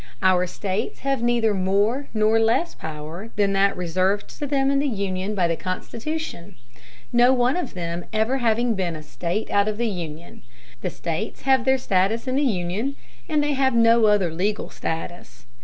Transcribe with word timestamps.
Our 0.23 0.47
States 0.47 1.01
have 1.01 1.21
neither 1.21 1.53
more 1.53 2.07
nor 2.11 2.39
less 2.39 2.73
power 2.73 3.29
than 3.35 3.53
that 3.53 3.77
reserved 3.77 4.29
to 4.39 4.47
them 4.47 4.71
in 4.71 4.79
the 4.79 4.87
Union 4.87 5.35
by 5.35 5.47
the 5.47 5.55
Constitution 5.55 6.55
no 7.13 7.31
one 7.33 7.55
of 7.55 7.75
them 7.75 8.05
ever 8.11 8.39
having 8.39 8.73
been 8.73 8.95
a 8.95 9.03
State 9.03 9.51
out 9.51 9.67
of 9.67 9.77
the 9.77 9.85
Union.... 9.87 10.41
The 10.81 10.89
States 10.89 11.43
have 11.43 11.65
their 11.65 11.77
status 11.77 12.27
in 12.27 12.35
the 12.35 12.41
Union, 12.41 12.95
and 13.29 13.43
they 13.43 13.53
have 13.53 13.75
no 13.75 14.05
other 14.07 14.31
legal 14.33 14.71
status. 14.71 15.45